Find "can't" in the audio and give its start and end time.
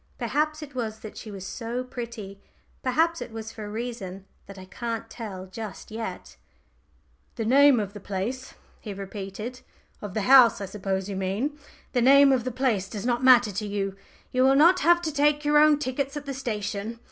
4.65-5.07